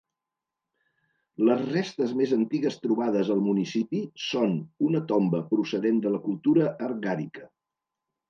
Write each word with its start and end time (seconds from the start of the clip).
Les 1.49 1.59
restes 1.73 2.13
més 2.21 2.31
antigues 2.37 2.77
trobades 2.85 3.29
al 3.35 3.43
municipi 3.49 4.01
són 4.29 4.57
una 4.87 5.01
tomba 5.13 5.41
procedent 5.53 6.03
de 6.07 6.15
la 6.15 6.23
cultura 6.27 6.73
argàrica. 6.89 7.47